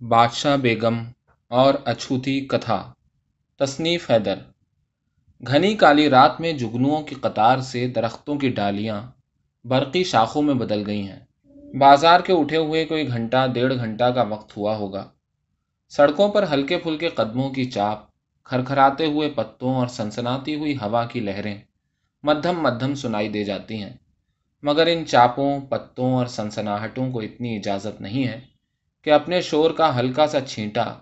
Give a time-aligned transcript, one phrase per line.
[0.00, 0.98] بادشاہ بیگم
[1.48, 2.92] اور اچھوتی کتھا۔
[3.58, 4.34] تصنیف حیدر۔
[5.46, 9.02] گھنی کالی رات میں جگنوؤں کی قطار سے درختوں کی ڈالیاں
[9.64, 11.18] برقی شاخوں میں بدل گئی ہیں۔
[11.78, 15.08] بازار کے اٹھے ہوئے کوئی گھنٹہ، ڈیڑھ گھنٹہ کا وقت ہوا ہوگا۔
[15.88, 17.98] سڑکوں پر ہلکے پھلکے قدموں کی چاپ،
[18.44, 21.58] کھرکھراتے ہوئے پتوں اور سنسناتی ہوئی ہوا کی لہریں
[22.22, 23.92] مدھم مدھم سنائی دے جاتی ہیں۔
[24.62, 28.55] مگر ان چاپوں، پتوں اور سنسناہٹوں کو اتنی اجازت نہیں ہے
[29.06, 30.94] کہ اپنے شور کا ہلکا سا چھینٹا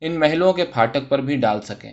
[0.00, 1.92] ان محلوں کے پھاٹک پر بھی ڈال سکیں۔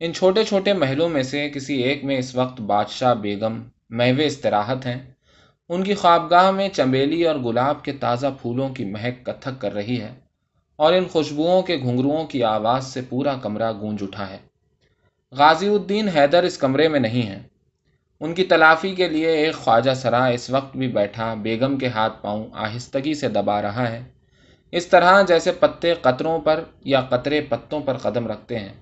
[0.00, 4.86] ان چھوٹے چھوٹے محلوں میں سے کسی ایک میں اس وقت بادشاہ بیگم میوے استراحت
[4.86, 5.10] ہیں۔
[5.68, 10.00] ان کی خوابگاہ میں چمیلی اور گلاب کے تازہ پھولوں کی مہک کتھک کر رہی
[10.00, 10.14] ہے
[10.76, 14.38] اور ان خوشبوؤں کے گھنگروؤں کی آواز سے پورا کمرہ گونج اٹھا ہے۔
[15.32, 17.42] غازی الدین حیدر اس کمرے میں نہیں ہیں۔
[18.20, 22.22] ان کی تلافی کے لیے ایک خواجہ سرا اس وقت بھی بیٹھا، بیگم کے ہاتھ
[22.22, 24.02] پاؤں آہستگی سے دبا رہا ہے۔
[24.72, 28.72] اس طرح جیسے پتے قطروں پر یا قطرے پتوں پر قدم رکھتے ہیں۔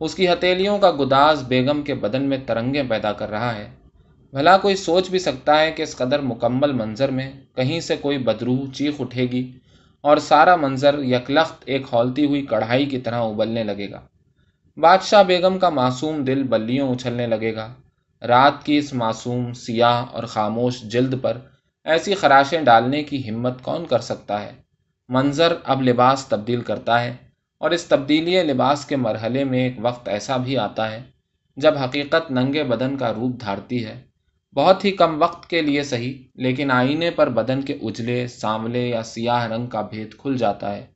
[0.00, 3.70] اس کی ہتیلیوں کا گداز بیگم کے بدن میں ترنگیں پیدا کر رہا ہے۔
[4.32, 8.18] بھلا کوئی سوچ بھی سکتا ہے کہ اس قدر مکمل منظر میں کہیں سے کوئی
[8.18, 9.52] بدروح چیخ اٹھے گی
[10.00, 14.00] اور سارا منظر یکلخت ایک ہولتی ہوئی کڑھائی کی طرح ابلنے لگے گا۔
[14.76, 17.74] بادشاہ بیگم کا معصوم دل بلیوں اچھلنے لگے گا۔
[18.22, 21.36] رات کی اس معصوم سیاہ اور خاموش جلد پر
[21.84, 24.69] ایسی خراشیں ڈالنے کی ہمت کون کر سکتا ہے؟
[25.10, 27.16] منظر اب لباس تبدیل کرتا ہے
[27.58, 31.00] اور اس تبدیلی لباس کے مرحلے میں ایک وقت ایسا بھی آتا ہے
[31.56, 34.00] جب حقیقت ننگے بدن کا روپ دھارتی ہے۔
[34.56, 39.02] بہت ہی کم وقت کے لیے صحیح، لیکن آئینے پر بدن کے اجلے، سانولے یا
[39.02, 40.86] سیاہ رنگ کا بھید کھل جاتا ہے۔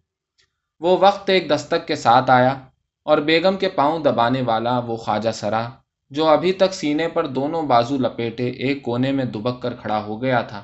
[0.81, 2.55] وہ وقت ایک دستک کے ساتھ آیا
[3.03, 5.69] اور بیگم کے پاؤں دبانے والا وہ خواجہ سرا،
[6.11, 10.23] جو ابھی تک سینے پر دونوں بازو لپیٹے ایک کونے میں دبک کر کھڑا ہو
[10.23, 10.63] گیا تھا،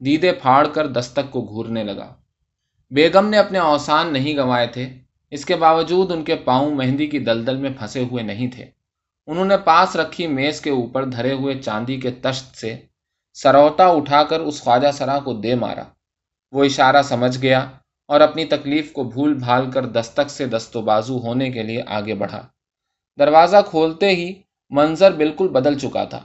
[0.00, 2.14] دیدے پھاڑ کر دستک کو گھورنے لگا۔
[2.90, 4.88] بیگم نے اپنے اوسان نہیں گنوائے تھے۔
[5.30, 8.64] اس کے باوجود ان کے پاؤں مہندی کی دلدل میں پھنسے ہوئے نہیں تھے۔
[9.26, 12.76] انہوں نے پاس رکھی میز کے اوپر دھرے ہوئے چاندی کے تشت سے
[13.34, 15.82] سروتا اٹھا کر اس خواجہ سرا کو دے مارا۔
[16.52, 17.70] وہ اشارہ سمجھ گیا
[18.08, 21.82] اور اپنی تکلیف کو بھول بھال کر دستک سے دست و بازو ہونے کے لیے
[21.86, 22.46] آگے بڑھا۔
[23.18, 24.34] دروازہ کھولتے ہی
[24.70, 26.20] منظر بالکل بدل چکا تھا۔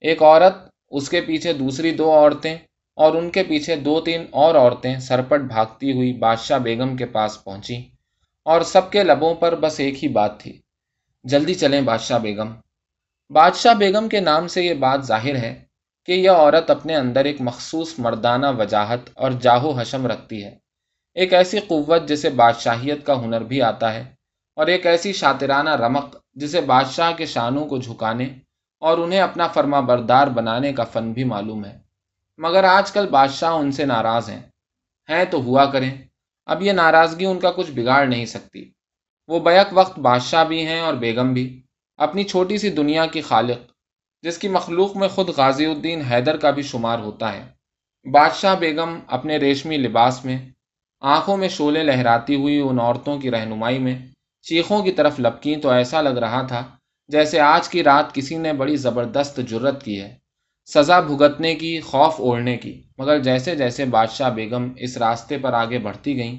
[0.00, 0.54] ایک عورت،
[0.90, 2.58] اس کے پیچھے دوسری دو عورتیں
[2.94, 7.44] اور ان کے پیچھے دو تین اور عورتیں سرپٹ بھاگتی ہوئی بادشاہ بیگم کے پاس
[7.44, 7.76] پہنچی
[8.42, 10.60] اور سب کے لبوں پر بس ایک ہی بات تھی،
[11.24, 12.52] جلدی چلیں بادشاہ بیگم۔
[13.30, 15.64] بادشاہ بیگم کے نام سے یہ بات ظاہر ہے
[16.08, 20.58] کہ یہ عورت اپنے اندر ایک مخصوص مردانہ وجاہت اور جاہو حشم رکھتی ہے۔
[21.14, 24.04] ایک ایسی قوت جسے بادشاہیت کا ہنر بھی آتا ہے
[24.56, 28.28] اور ایک ایسی شاطرانہ رمق جسے بادشاہ کے شانوں کو جھکانے
[28.82, 31.83] اور انہیں اپنا فرما بردار بنانے کا فن بھی معلوم ہے۔
[32.38, 34.42] مگر آج کل بادشاہ ان سے ناراض ہیں۔
[35.10, 35.90] ہیں تو ہوا کریں۔
[36.46, 38.70] اب یہ ناراضگی ان کا کچھ بگاڑ نہیں سکتی۔
[39.28, 41.62] وہ بیک وقت بادشاہ بھی ہیں اور بیگم بھی۔
[41.96, 43.72] اپنی چھوٹی سی دنیا کی خالق،
[44.22, 47.44] جس کی مخلوق میں خود غازی الدین حیدر کا بھی شمار ہوتا ہے۔
[48.10, 50.38] بادشاہ بیگم اپنے ریشمی لباس میں،
[51.00, 53.98] آنکھوں میں شولے لہراتی ہوئی ان عورتوں کی رہنمائی میں
[54.42, 56.76] چیخوں کی طرف لپکیں تو ایسا لگ رہا تھا
[57.08, 60.23] جیسے آج کی رات کسی نے بڑی زبردست جرت کی ہے۔
[60.66, 65.78] سزا بھگتنے کی، خوف اوڑھنے کی۔ مگر جیسے جیسے بادشاہ بیگم اس راستے پر آگے
[65.78, 66.36] بڑھتی گئیں،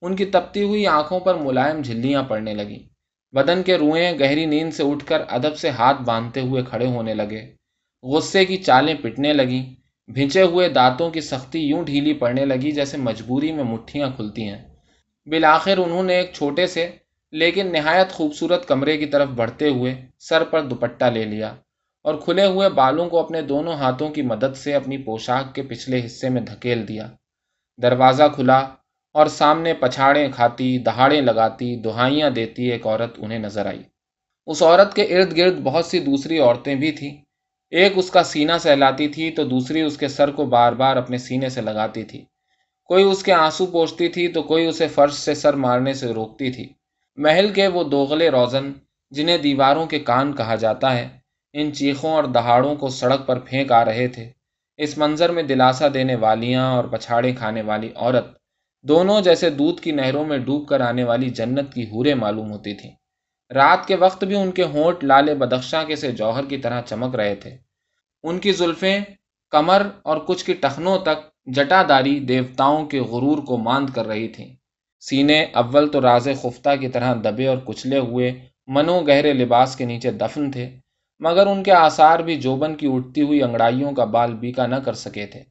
[0.00, 2.78] ان کی تپتی ہوئی آنکھوں پر ملائم جھلیاں پڑنے لگیں۔
[3.32, 7.14] بدن کے روئیں گہری نیند سے اٹھ کر ادب سے ہاتھ باندھتے ہوئے کھڑے ہونے
[7.14, 7.42] لگے۔
[8.02, 9.74] غصے کی چالیں پٹنے لگیں۔
[10.08, 14.62] بھنچے ہوئے دانتوں کی سختی یوں ڈھیلی پڑنے لگی جیسے مجبوری میں مٹھیاں کھلتی ہیں۔
[15.26, 16.90] بالآخر انہوں نے ایک چھوٹے سے،
[17.32, 21.54] لیکن نہایت خوبصورت کمرے کی طرف بڑھتے ہوئے سر پر دوپٹہ لے لیا۔
[22.02, 26.06] اور کھلے ہوئے بالوں کو اپنے دونوں ہاتھوں کی مدد سے اپنی پوشاک کے پچھلے
[26.06, 27.06] حصے میں دھکیل دیا۔
[27.82, 28.58] دروازہ کھلا
[29.12, 33.82] اور سامنے پچھاڑیں کھاتی، دہاڑیں لگاتی، دہائیاں دیتی ایک عورت انہیں نظر آئی۔
[34.46, 37.16] اس عورت کے ارد گرد بہت سی دوسری عورتیں بھی تھیں۔
[37.70, 41.18] ایک اس کا سینہ سہلاتی تھی تو دوسری اس کے سر کو بار بار اپنے
[41.18, 42.24] سینے سے لگاتی تھی۔
[42.84, 46.52] کوئی اس کے آنسو پوچھتی تھی تو کوئی اسے فرش سے سر مارنے سے روکتی
[46.52, 46.72] تھی۔
[47.16, 48.72] محل کے وہ دوغلے روزن،
[49.10, 51.21] جنہیں دیواروں کے کان کہا جاتا ہے
[51.52, 54.30] ان چیخوں اور دہاڑوں کو سڑک پر پھینک آ رہے تھے۔
[54.76, 58.26] اس منظر میں دلاسا دینے والیاں اور پچھاڑے کھانے والی عورت
[58.82, 62.74] دونوں جیسے دودھ کی نہروں میں ڈوب کر آنے والی جنت کی ہورے معلوم ہوتی
[62.74, 62.90] تھیں۔
[63.54, 67.14] رات کے وقت بھی ان کے ہونٹ لالے بدخشاں کے سے جوہر کی طرح چمک
[67.14, 67.56] رہے تھے۔
[68.22, 69.00] ان کی زلفیں،
[69.50, 74.28] کمر اور کچھ کی ٹخنوں تک جٹا داری دیوتاؤں کے غرور کو ماند کر رہی
[74.28, 74.56] تھیں۔
[75.00, 78.32] سینے اول تو راز خفتہ کی طرح دبے اور کچلے ہوئے
[78.66, 80.70] منو گہرے لباس کے نیچے دفن تھے۔
[81.22, 84.92] مگر ان کے آثار بھی جوبن کی اٹھتی ہوئی انگڑائیوں کا بال بیکا نہ کر
[84.92, 85.42] سکے تھے۔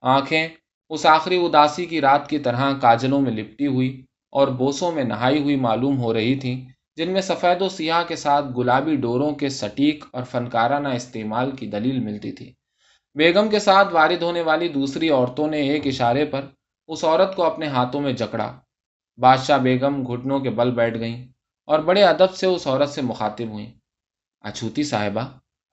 [0.00, 0.48] آنکھیں
[0.88, 5.42] اس آخری اداسی کی رات کی طرح کاجلوں میں لپٹی ہوئی اور بوسوں میں نہائی
[5.42, 9.48] ہوئی معلوم ہو رہی تھیں، جن میں سفید و سیاہ کے ساتھ گلابی ڈوروں کے
[9.48, 12.52] سٹیک اور فنکارانہ استعمال کی دلیل ملتی تھی۔
[13.14, 16.40] بیگم کے ساتھ وارد ہونے والی دوسری عورتوں نے ایک اشارے پر
[16.88, 18.60] اس عورت کو اپنے ہاتھوں میں جکڑا۔
[19.18, 21.28] بادشاہ بیگم گھٹنوں کے بل بیٹھ گئیں
[21.66, 23.79] اور بڑے ادب سے اس عورت سے مخاطب ہوئیں۔
[24.40, 25.20] اچھوتی صاحبہ،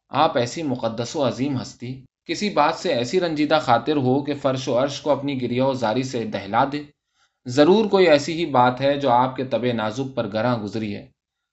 [0.10, 4.68] آپ ایسی مقدس و عظیم ہستی، کسی بات سے ایسی رنجیدہ خاطر ہو کہ فرش
[4.68, 6.84] و عرش کو اپنی گریا و زاری سے دہلا دے؟
[7.46, 11.08] ضرور کوئی ایسی ہی بات ہے جو آپ کے طب نازک پر گراں گزری ہے۔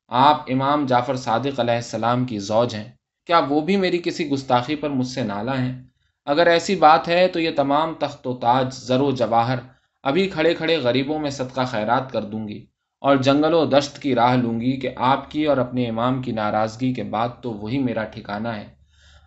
[0.08, 2.93] آپ امام جعفر صادق علیہ السلام کی زوج ہیں۔
[3.26, 5.82] کیا وہ بھی میری کسی گستاخی پر مجھ سے نالا ہیں؟
[6.25, 9.58] اگر ایسی بات ہے تو یہ تمام تخت و تاج، زر و جواہر،
[10.02, 12.67] ابھی کھڑے کھڑے غریبوں میں صدقہ خیرات کر دوں گی۔
[13.04, 16.32] اور جنگل و دشت کی راہ لوں گی کہ آپ کی اور اپنے امام کی
[16.32, 18.66] ناراضگی کے بعد تو وہی میرا ٹھکانہ ہے۔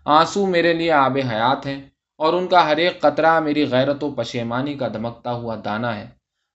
[0.04, 1.82] آنسو میرے لیے آب حیات ہیں
[2.18, 6.06] اور ان کا ہر ایک قطرہ میری غیرت و پشیمانی کا دمکتا ہوا دانہ ہے۔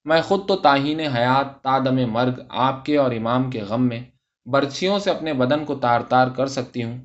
[0.05, 4.01] میں خود تو تاہین حیات، تادم مرگ، آپ کے اور امام کے غم میں
[4.45, 6.97] برچھیوں سے اپنے بدن کو تار تار کر سکتی ہوں،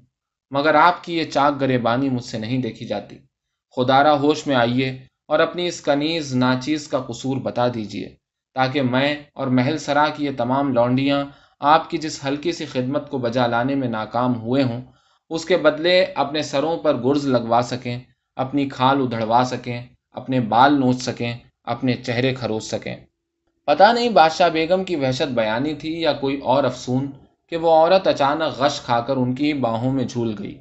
[0.51, 3.19] مگر آپ کی یہ چاک گریبانی مجھ سے نہیں دیکھی جاتی۔
[3.77, 4.91] خدارہ ہوش میں آئیے
[5.29, 8.28] اور اپنی اس کنیز، ناچیز کا قصور بتا دیجیے۔
[8.59, 11.25] تاکہ میں اور محل سرا کی یہ تمام لونڈیاں
[11.61, 14.81] آپ کی جس ہلکی سی خدمت کو بجا لانے میں ناکام ہوئے ہوں،
[15.31, 17.99] اس کے بدلے اپنے سروں پر گرز لگوا سکیں،
[18.37, 19.83] اپنی کھال ادھڑوا سکیں،
[20.13, 21.35] اپنے بال نوچ سکیں،
[21.65, 22.97] اپنے چہرے کھروچ سکیں۔
[23.67, 27.11] پتہ نہیں بادشاہ بیگم کی وحشت بیانی تھی یا کوئی اور افسون
[27.47, 30.59] کہ وہ عورت اچانک غش کھا کر ان کی باہوں میں جھول گئی۔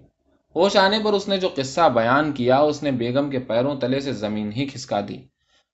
[0.56, 4.00] ہوش آنے پر اس نے جو قصہ بیان کیا، اس نے بیگم کے پیروں تلے
[4.00, 5.18] سے زمین ہی کھسکا دی۔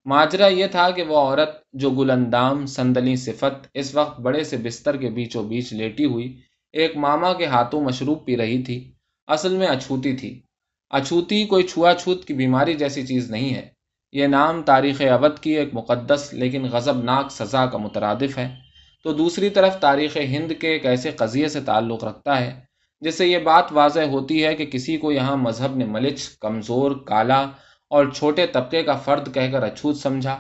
[0.05, 4.57] ماجرا یہ تھا کہ وہ عورت جو گل اندام سندلی صفت اس وقت بڑے سے
[4.57, 6.41] بستر کے بیچوں بیچ لیٹی ہوئی
[6.73, 8.91] ایک ماما کے ہاتھوں مشروب پی رہی تھی،
[9.27, 10.41] اصل میں اچھوتی تھی۔
[10.89, 13.67] اچھوتی کوئی چھوا چھوت کی بیماری جیسی چیز نہیں ہے۔
[14.11, 18.55] یہ نام تاریخ اودھ کی ایک مقدس لیکن غضب ناک سزا کا مترادف ہے۔
[19.03, 22.59] تو دوسری طرف تاریخ ہند کے ایک ایسے قضیے سے تعلق رکھتا ہے،
[23.01, 26.91] جس سے یہ بات واضح ہوتی ہے کہ کسی کو یہاں مذہب نے ملچ، کمزور،
[26.91, 27.50] کالا
[27.94, 30.38] اور چھوٹے طبقے کا فرد کہہ کر اچھوت سمجھا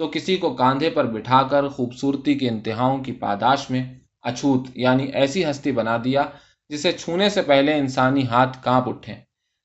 [0.00, 3.82] تو کسی کو کاندھے پر بٹھا کر خوبصورتی کے انتہاؤں کی پاداش میں
[4.22, 6.22] اچھوت یعنی ایسی ہستی بنا دیا
[6.70, 9.14] جسے چھونے سے پہلے انسانی ہاتھ کانپ اٹھیں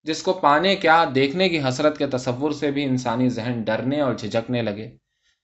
[0.03, 4.13] جس کو پانے کیا دیکھنے کی حسرت کے تصور سے بھی انسانی ذہن ڈرنے اور
[4.13, 4.89] جھجکنے لگے۔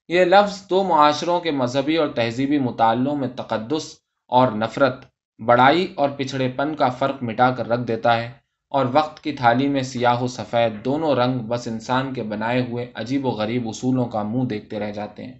[0.09, 3.93] یہ لفظ دو معاشروں کے مذہبی اور تہذیبی مطالعوں میں تقدس
[4.31, 5.05] اور نفرت،
[5.39, 8.31] بڑائی اور پچھڑے پن کا فرق مٹا کر رکھ دیتا ہے۔
[8.75, 12.91] اور وقت کی تھالی میں سیاہ و سفید دونوں رنگ بس انسان کے بنائے ہوئے
[12.95, 15.33] عجیب و غریب اصولوں کا منہ دیکھتے رہ جاتے ہیں۔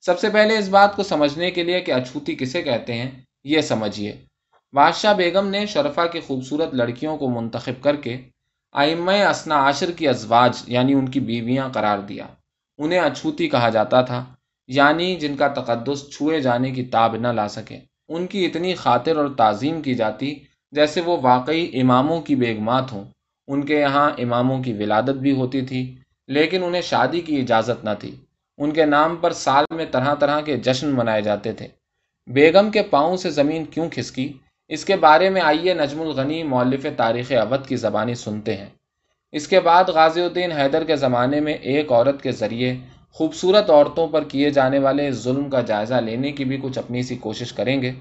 [0.00, 3.10] سب سے پہلے اس بات کو سمجھنے کے لیے کہ اچھوتی کسے کہتے ہیں،
[3.44, 4.16] یہ سمجھیے۔
[4.72, 8.16] بادشاہ بیگم نے شرفا کی خوبصورت لڑکیوں کو منتخب کر کے
[8.72, 12.26] آئمہ اسنا عشر کی ازواج یعنی ان کی بیویاں قرار دیا۔
[12.78, 14.24] انہیں اچھوتی کہا جاتا تھا
[14.66, 17.78] یعنی جن کا تقدس چھوئے جانے کی تاب نہ لا سکے۔
[18.08, 20.34] ان کی اتنی خاطر اور تعظیم کی جاتی
[20.76, 23.04] جیسے وہ واقعی اماموں کی بیگمات ہوں،
[23.48, 25.94] ان کے یہاں اماموں کی ولادت بھی ہوتی تھی،
[26.28, 28.14] لیکن انہیں شادی کی اجازت نہ تھی۔
[28.58, 31.68] ان کے نام پر سال میں طرح طرح کے جشن منائے جاتے تھے۔
[32.26, 34.32] بیگم کے پاؤں سے زمین کیوں کھسکی؟
[34.68, 38.70] اس کے بارے میں آئیے نجم الغنی مولف تاریخ اودھ کی زبانی سنتے ہیں۔
[39.32, 42.74] اس کے بعد غازی الدین حیدر کے زمانے میں ایک عورت کے ذریعے
[43.12, 47.16] خوبصورت عورتوں پر کیے جانے والے ظلم کا جائزہ لینے کی بھی کچھ اپنی سی
[47.16, 47.92] کوشش کریں گے۔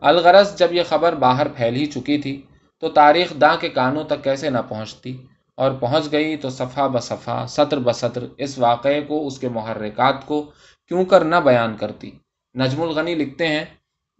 [0.00, 2.42] الغرض جب یہ خبر باہر پھیل ہی چکی تھی
[2.78, 7.46] تو تاریخ داں کے کانوں تک کیسے نہ پہنچتی اور پہنچ گئی تو صفحہ بصفحہ،
[7.46, 10.50] سطر بسطر اس واقعے کو، اس کے محرکات کو
[10.88, 12.10] کیوں کر نہ بیان کرتی؟
[12.54, 13.64] نجم الغنی لکھتے ہیں،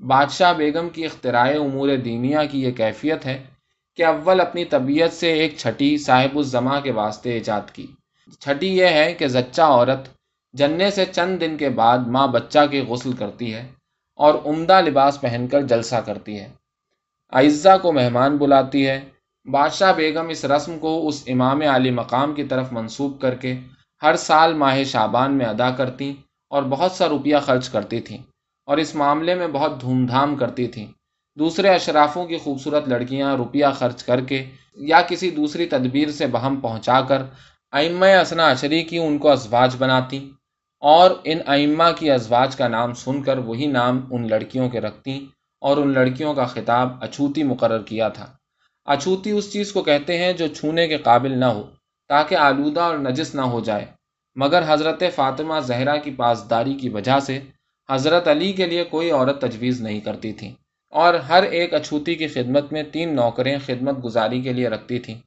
[0.01, 3.43] بادشاہ بیگم کی اختراع امور دینیا کی یہ کیفیت ہے
[3.97, 7.87] کہ اول اپنی طبیعت سے ایک چھٹی صاحب الزماں کے واسطے ایجاد کی۔
[8.41, 10.09] چھٹی یہ ہے کہ زچہ عورت
[10.53, 13.69] جننے سے چند دن کے بعد ماں بچہ کی غسل کرتی ہے۔
[14.21, 16.49] اور عمدہ لباس پہن کر جلسہ کرتی ہے۔
[17.33, 19.01] اعزا کو مہمان بلاتی ہے۔
[19.47, 23.55] بادشاہ بیگم اس رسم کو اس امام علی مقام کی طرف منسوب کر کے
[24.03, 26.15] ہر سال ماہ شابان میں ادا کرتی
[26.51, 28.19] اور بہت سا روپیہ خرچ کرتی تھیں
[28.69, 30.87] اور اس معاملے میں بہت دھوم دھام کرتی تھیں
[31.39, 36.61] دوسرے اشرافوں کی خوبصورت لڑکیاں روپیہ خرچ کر کے یا کسی دوسری تدبیر سے بہم
[36.61, 37.23] پہنچا کر
[37.73, 40.19] ائمہ اسنا اشری کی ان کو ازواج بناتی۔
[40.81, 45.27] اور ان ائمہ کی ازواج کا نام سن کر وہی نام ان لڑکیوں کے رکھتی
[45.61, 48.27] اور ان لڑکیوں کا خطاب اچھوتی مقرر کیا تھا۔
[48.85, 51.71] اچھوتی اس چیز کو کہتے ہیں جو چھونے کے قابل نہ ہو،
[52.09, 53.87] تاکہ آلودہ اور نجس نہ ہو جائے۔
[54.35, 57.41] مگر حضرت فاطمہ زہرا کی پاسداری کی وجہ سے
[57.91, 60.55] حضرت علی کے لیے کوئی عورت تجویز نہیں کرتی تھی۔
[60.93, 65.19] اور ہر ایک اچھوتی کی خدمت میں تین نوکریں خدمت گزاری کے لیے رکھتی تھیں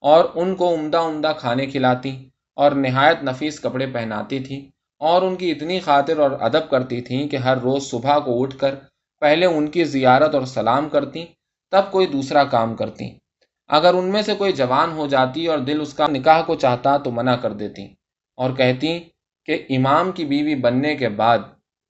[0.00, 4.60] اور ان کو عمدہ عمدہ کھانے کھلاتی اور نہایت نفیس کپڑے پہناتی تھیں
[5.00, 8.58] اور ان کی اتنی خاطر اور ادب کرتی تھیں کہ ہر روز صبح کو اٹھ
[8.58, 8.74] کر
[9.20, 11.24] پہلے ان کی زیارت اور سلام کرتی،
[11.70, 13.04] تب کوئی دوسرا کام کرتی۔
[13.68, 16.96] اگر ان میں سے کوئی جوان ہو جاتی اور دل اس کا نکاح کو چاہتا
[16.96, 17.82] تو منع کر دیتی۔
[18.36, 19.00] اور کہتی
[19.44, 21.38] کہ امام کی بیوی بننے کے بعد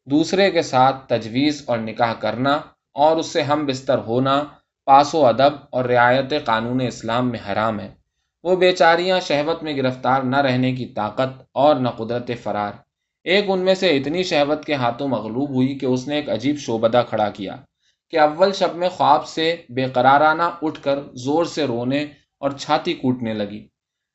[0.07, 2.61] دوسرے کے ساتھ تجویز اور نکاح کرنا
[2.95, 4.45] اور اس سے ہم بستر ہونا،
[4.85, 7.95] پاس و ادب اور رعایت قانون اسلام میں حرام ہے۔
[8.43, 12.73] وہ بیچاریاں شہوت میں گرفتار نہ رہنے کی طاقت اور نہ قدرت فرار۔
[13.25, 16.57] ایک ان میں سے اتنی شہوت کے ہاتھوں مغلوب ہوئی کہ اس نے ایک عجیب
[16.59, 17.57] شعبدہ کھڑا کیا
[18.11, 22.03] کہ اول شب میں خواب سے بے قرارانہ اٹھ کر زور سے رونے
[22.39, 23.67] اور چھاتی کوٹنے لگی۔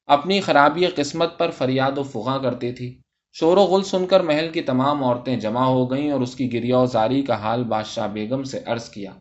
[0.06, 3.02] اپنی خرابی قسمت پر فریاد و فغاں کرتی تھی۔
[3.34, 6.54] شور و غل سن کر محل کی تمام عورتیں جمع ہو گئیں اور اس کی
[6.54, 9.12] گریا زاری کا حال بادشاہ بیگم سے عرض کیا۔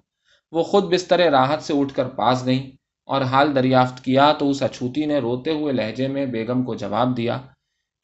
[0.52, 2.62] وہ خود بستر راحت سے اٹھ کر پاس گئیں
[3.08, 7.16] اور حال دریافت کیا تو اس اچھوتی نے روتے ہوئے لہجے میں بیگم کو جواب
[7.16, 7.40] دیا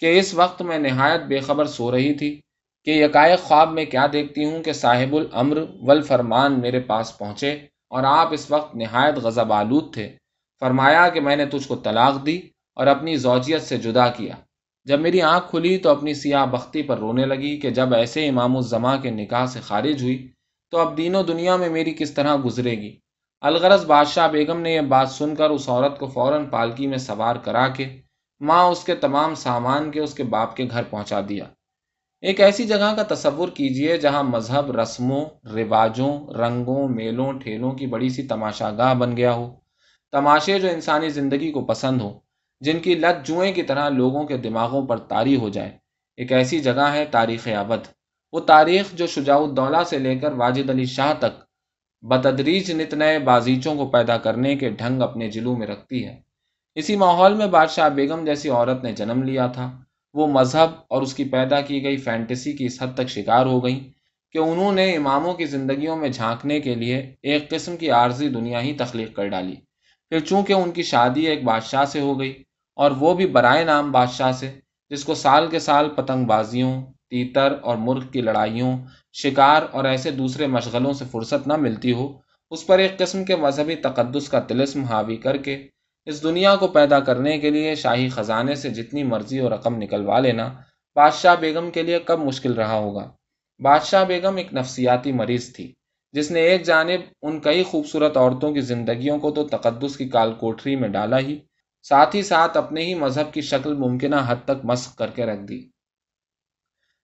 [0.01, 2.41] کہ اس وقت میں نہایت بے خبر سو رہی تھی
[2.85, 7.53] کہ یکائق خواب میں کیا دیکھتی ہوں کہ صاحب الامر والفرمان میرے پاس پہنچے
[7.91, 10.17] اور آپ اس وقت نہایت غضب آلود تھے۔
[10.61, 12.41] فرمایا کہ میں نے تجھ کو طلاق دی
[12.77, 14.35] اور اپنی زوجیت سے جدا کیا۔
[14.85, 18.57] جب میری آنکھ کھلی تو اپنی سیاہ بختی پر رونے لگی کہ جب ایسے امام
[18.57, 20.29] الزماں کے نکاح سے خارج ہوئی
[20.71, 22.97] تو اب دینوں دنیا میں میری کس طرح گزرے گی؟
[23.41, 27.37] الغرض بادشاہ بیگم نے یہ بات سن کر اس عورت کو فوراً پالکی میں سوار
[27.37, 27.89] کرا کے
[28.41, 31.45] ماں اس کے تمام سامان کے اس کے باپ کے گھر پہنچا دیا۔
[32.21, 38.09] ایک ایسی جگہ کا تصور کیجیے جہاں مذہب رسموں، رواجوں، رنگوں، میلوں، ٹھیلوں کی بڑی
[38.09, 39.55] سی تماشا گاہ بن گیا ہو۔
[40.13, 42.21] تماشے جو انسانی زندگی کو پسند ہو
[42.61, 45.79] جن کی لت جوئیں کی طرح لوگوں کے دماغوں پر تاری ہو جائے
[46.17, 47.87] ایک ایسی جگہ ہے تاریخ ابد
[48.33, 51.41] وہ تاریخ جو شجاع الدولہ سے لے کر واجد علی شاہ تک
[52.03, 56.30] بتدریج نت نئے بازیچوں کو پیدا کرنے کے ڈھنگ اپنے جلو میں رکھتی ہے۔
[56.75, 59.71] اسی ماحول میں بادشاہ بیگم جیسی عورت نے جنم لیا تھا۔
[60.15, 63.65] وہ مذہب اور اس کی پیدا کی گئی فینٹیسی کی اس حد تک شکار ہو
[63.65, 63.81] گئیں
[64.35, 68.63] کہ انہوں نے اماموں کی زندگیوں میں جھانکنے کے لیے ایک قسم کی عارضی دنیا
[68.63, 69.55] ہی تخلیق کر ڈالی۔
[70.13, 72.33] پھر چونکہ ان کی شادی ایک بادشاہ سے ہو گئی
[72.79, 74.53] اور وہ بھی برائے نام بادشاہ سے،
[74.91, 76.73] جس کو سال کے سال پتنگ بازیوں،
[77.11, 78.73] تیتر اور مرغ کی لڑائیوں،
[79.13, 82.09] شکار اور ایسے دوسرے مشغلوں سے فرصت نہ ملتی ہو،
[82.51, 85.57] اس پر ایک قسم کے مذہبی تقدس کا تلسم حاوی کر کے
[86.07, 90.19] اس دنیا کو پیدا کرنے کے لیے شاہی خزانے سے جتنی مرضی اور رقم نکلوا
[90.19, 90.49] لینا،
[90.95, 93.11] بادشاہ بیگم کے لیے کب مشکل رہا ہوگا؟
[93.61, 95.73] بادشاہ بیگم ایک نفسیاتی مریض تھی،
[96.13, 100.33] جس نے ایک جانب ان کئی خوبصورت عورتوں کی زندگیوں کو تو تقدس کی کال
[100.35, 101.39] کوٹری میں ڈالا ہی،
[101.83, 105.41] ساتھ ہی ساتھ اپنے ہی مذہب کی شکل ممکنہ حد تک مسق کر کے رکھ
[105.41, 105.69] دی۔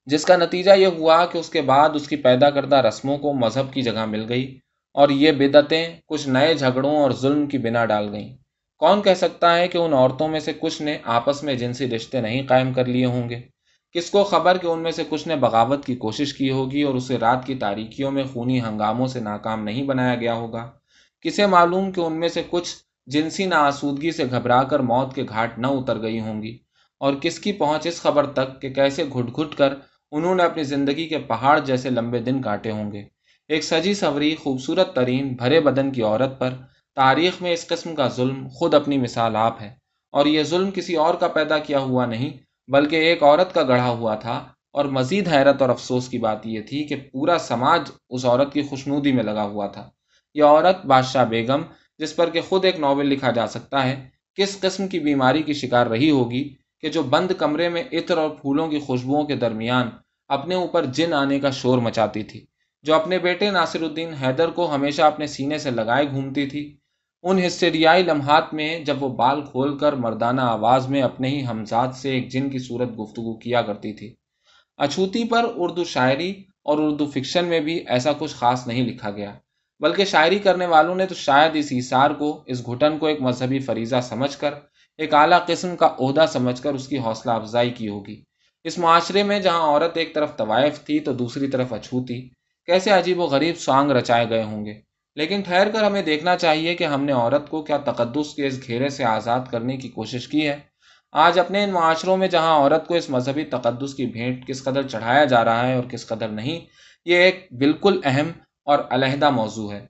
[0.07, 3.33] جس کا نتیجہ یہ ہوا کہ اس کے بعد اس کی پیدا کردہ رسموں کو
[3.33, 4.59] مذہب کی جگہ مل گئی
[4.95, 8.37] اور یہ بدعتیں کچھ نئے جھگڑوں اور ظلم کی بنا ڈال گئیں۔
[8.79, 12.21] کون کہہ سکتا ہے کہ ان عورتوں میں سے کچھ نے آپس میں جنسی رشتے
[12.21, 13.41] نہیں قائم کر لیے ہوں گے؟
[13.93, 16.95] کس کو خبر کہ ان میں سے کچھ نے بغاوت کی کوشش کی ہوگی اور
[16.95, 20.71] اسے رات کی تاریکیوں میں خونی ہنگاموں سے ناکام نہیں بنایا گیا ہوگا؟
[21.21, 22.75] کسے معلوم کہ ان میں سے کچھ
[23.07, 26.59] جنسی ناسودگی سے گھبرا کر موت کے گھاٹ نہ اتر گئی ہوں گی؟
[27.01, 29.75] اور کس کی پہنچ اس خبر تک کہ کیسے گھٹ گھٹ کر
[30.13, 33.03] انہوں نے اپنی زندگی کے پہاڑ جیسے لمبے دن کاٹے ہوں گے؟
[33.49, 36.55] ایک سجی سوری، خوبصورت ترین، بھرے بدن کی عورت پر
[36.97, 39.75] تاریخ میں اس قسم کا ظلم خود اپنی مثال آپ ہے
[40.15, 42.31] اور یہ ظلم کسی اور کا پیدا کیا ہوا نہیں،
[42.69, 44.37] بلکہ ایک عورت کا گڑھا ہوا تھا
[44.73, 48.63] اور مزید حیرت اور افسوس کی بات یہ تھی کہ پورا سماج اس عورت کی
[48.63, 49.89] خوشنودی میں لگا ہوا تھا۔
[50.35, 51.63] یہ عورت بادشاہ بیگم،
[51.99, 55.53] جس پر کہ خود ایک ناول لکھا جا سکتا ہے، کس قسم کی بیماری کی
[55.53, 56.43] شکار رہی ہوگی
[56.81, 59.91] کہ جو بند کمرے میں عطر اور پھولوں کی خوشبوؤں کے درمیان
[60.29, 62.45] اپنے اوپر جن آنے کا شور مچاتی تھی،
[62.85, 66.65] جو اپنے بیٹے ناصر الدین حیدر کو ہمیشہ اپنے سینے سے لگائے گھومتی تھی۔
[67.23, 71.93] ان ہسٹریائی لمحات میں جب وہ بال کھول کر مردانہ آواز میں اپنے ہی ہمزاد
[71.93, 74.15] سے ایک جن کی صورت گفتگو کیا کرتی تھی۔
[74.79, 76.31] اچھوتی پر اردو شاعری
[76.63, 79.33] اور اردو فکشن میں بھی ایسا کچھ خاص نہیں لکھا گیا،
[79.81, 83.59] بلکہ شاعری کرنے والوں نے تو شاید اس اثار کو، اس گھٹن کو ایک مذہبی
[83.59, 84.55] فریضہ سمجھ کر،
[84.99, 88.23] ایک اعلیٰ قسم کا عہدہ سمجھ کر اس کی حوصلہ افزائی کی ہوگی۔
[88.65, 92.29] اس معاشرے میں جہاں عورت ایک طرف طوائف تھی تو دوسری طرف اچھوتی،
[92.67, 94.81] کیسے عجیب و غریب سانگ رچائے گئے ہوں گے؟
[95.17, 98.67] لیکن ٹھہر کر ہمیں دیکھنا چاہیے کہ ہم نے عورت کو کیا تقدس کے اس
[98.67, 100.57] گھیرے سے آزاد کرنے کی کوشش کی ہے۔
[101.13, 104.83] آج اپنے ان معاشروں میں جہاں عورت کو اس مذہبی تقدس کی بھیٹ کس قدر
[104.83, 106.61] چڑھایا جا رہا ہے اور کس قدر نہیں،
[107.05, 108.31] یہ ایک بالکل اہم
[108.65, 109.87] اور علیحدہ موضوع ہے۔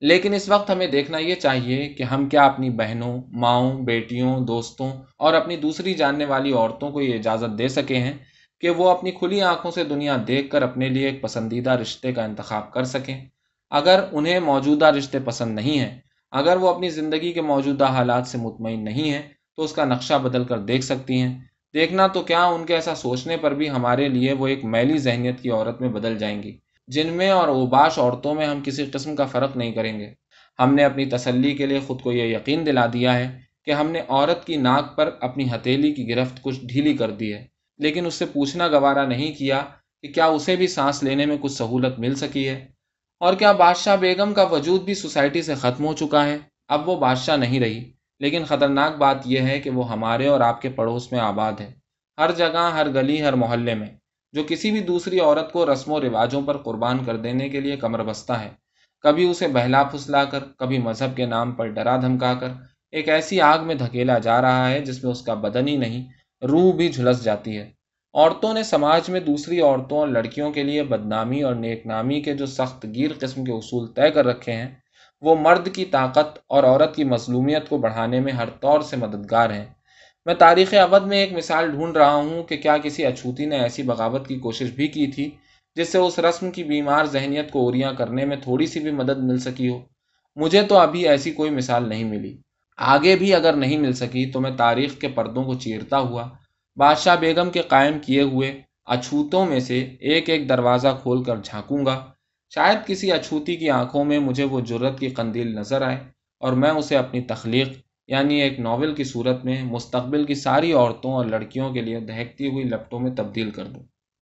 [0.00, 4.90] لیکن اس وقت ہمیں دیکھنا یہ چاہیے کہ ہم کیا اپنی بہنوں، ماؤں، بیٹیوں، دوستوں
[5.18, 8.12] اور اپنی دوسری جاننے والی عورتوں کو یہ اجازت دے سکے ہیں
[8.60, 12.24] کہ وہ اپنی کھلی آنکھوں سے دنیا دیکھ کر اپنے لیے ایک پسندیدہ رشتے کا
[12.24, 13.24] انتخاب کر سکیں۔
[13.70, 15.98] اگر انہیں موجودہ رشتے پسند نہیں ہیں،
[16.30, 19.22] اگر وہ اپنی زندگی کے موجودہ حالات سے مطمئن نہیں ہیں،
[19.56, 21.38] تو اس کا نقشہ بدل کر دیکھ سکتی ہیں۔
[21.74, 25.40] دیکھنا تو کیا ان کے ایسا سوچنے پر بھی ہمارے لیے وہ ایک میلی ذہنیت
[25.40, 29.16] کی عورت میں بدل جائیں گی۔ جن میں اور اوباش عورتوں میں ہم کسی قسم
[29.16, 30.10] کا فرق نہیں کریں گے۔
[30.58, 33.90] ہم نے اپنی تسلی کے لیے خود کو یہ یقین دلا دیا ہے کہ ہم
[33.90, 37.46] نے عورت کی ناک پر اپنی ہتیلی کی گرفت کچھ ڈھیلی کر دی ہے۔
[37.78, 39.64] لیکن اس سے پوچھنا گوارا نہیں کیا
[40.02, 42.66] کہ کیا اسے بھی سانس لینے میں کچھ سہولت مل سکی ہے؟
[43.20, 46.96] اور کیا بادشاہ بیگم کا وجود بھی سوسائٹی سے ختم ہو چکا ہے؟ اب وہ
[46.96, 51.12] بادشاہ نہیں رہی۔ لیکن خطرناک بات یہ ہے کہ وہ ہمارے اور آپ کے پڑوس
[51.12, 51.72] میں آباد ہے۔
[52.18, 53.86] ہر جگہ، ہر گلی، ہر محلے میں۔
[54.32, 57.76] جو کسی بھی دوسری عورت کو رسم و رواجوں پر قربان کر دینے کے لیے
[57.76, 58.48] کمر بستہ ہے۔
[59.00, 62.48] کبھی اسے بہلا پھسلا کر، کبھی مذہب کے نام پر ڈرا دھمکا کر۔
[62.90, 66.08] ایک ایسی آگ میں دھکیلا جا رہا ہے جس میں اس کا بدن ہی نہیں،
[66.46, 67.70] روح بھی جھلس جاتی ہے۔
[68.14, 72.34] عورتوں نے سماج میں دوسری عورتوں اور لڑکیوں کے لیے بدنامی اور نیک نامی کے
[72.34, 74.68] جو سخت گیر قسم کے اصول طے کر رکھے ہیں،
[75.20, 79.50] وہ مرد کی طاقت اور عورت کی مظلومیت کو بڑھانے میں ہر طور سے مددگار
[79.50, 79.64] ہیں۔
[80.26, 83.82] میں تاریخ ابد میں ایک مثال ڈھونڈ رہا ہوں کہ کیا کسی اچھوتی نے ایسی
[83.82, 85.30] بغاوت کی کوشش بھی کی تھی
[85.76, 89.18] جس سے اس رسم کی بیمار ذہنیت کو اوریاں کرنے میں تھوڑی سی بھی مدد
[89.18, 89.80] مل سکی ہو۔
[90.36, 92.36] مجھے تو ابھی ایسی کوئی مثال نہیں ملی۔
[92.76, 96.28] آگے بھی اگر نہیں مل سکی تو میں تاریخ کے پردوں کو چیرتا ہوا
[96.78, 101.86] بادشاہ بیگم کے قائم کیے ہوئے اچھوتوں میں سے ایک ایک دروازہ کھول کر جھانکوں
[101.86, 102.06] گا۔
[102.54, 105.96] شاید کسی اچھوتی کی آنکھوں میں مجھے وہ جرت کی قندیل نظر آئے
[106.40, 107.68] اور میں اسے اپنی تخلیق
[108.06, 112.50] یعنی ایک ناول کی صورت میں مستقبل کی ساری عورتوں اور لڑکیوں کے لیے دہکتی
[112.50, 113.82] ہوئی لپٹوں میں تبدیل کر دوں۔